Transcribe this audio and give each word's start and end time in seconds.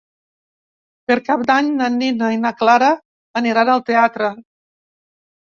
Per 1.11 1.17
Cap 1.27 1.43
d'Any 1.49 1.69
na 1.81 1.89
Nina 1.97 2.31
i 2.37 2.41
na 2.47 2.53
Clara 2.63 2.91
aniran 3.43 3.71
al 3.77 3.85
teatre. 3.93 4.33